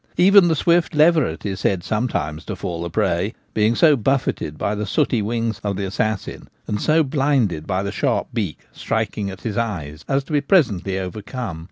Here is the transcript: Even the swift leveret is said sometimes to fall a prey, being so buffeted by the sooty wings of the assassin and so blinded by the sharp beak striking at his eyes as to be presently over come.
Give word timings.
Even 0.17 0.47
the 0.47 0.55
swift 0.55 0.95
leveret 0.95 1.45
is 1.45 1.59
said 1.59 1.83
sometimes 1.83 2.43
to 2.45 2.55
fall 2.55 2.83
a 2.85 2.89
prey, 2.89 3.35
being 3.53 3.75
so 3.75 3.95
buffeted 3.95 4.57
by 4.57 4.73
the 4.73 4.87
sooty 4.87 5.21
wings 5.21 5.61
of 5.63 5.75
the 5.77 5.85
assassin 5.85 6.47
and 6.65 6.81
so 6.81 7.03
blinded 7.03 7.67
by 7.67 7.83
the 7.83 7.91
sharp 7.91 8.27
beak 8.33 8.57
striking 8.71 9.29
at 9.29 9.41
his 9.41 9.57
eyes 9.57 10.03
as 10.07 10.23
to 10.23 10.33
be 10.33 10.41
presently 10.41 10.97
over 10.97 11.21
come. 11.21 11.59